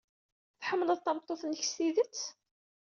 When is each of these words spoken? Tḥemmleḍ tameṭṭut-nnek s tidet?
Tḥemmleḍ 0.59 0.99
tameṭṭut-nnek 1.01 1.63
s 1.65 1.71
tidet? 1.77 2.19